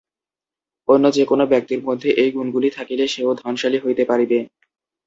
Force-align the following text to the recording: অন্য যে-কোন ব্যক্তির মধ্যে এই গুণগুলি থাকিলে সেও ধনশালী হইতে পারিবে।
অন্য 0.87 1.05
যে-কোন 1.11 1.41
ব্যক্তির 1.45 1.81
মধ্যে 1.83 2.09
এই 2.13 2.29
গুণগুলি 2.31 2.69
থাকিলে 2.69 3.05
সেও 3.07 3.31
ধনশালী 3.35 3.77
হইতে 3.77 4.03
পারিবে। 4.05 4.37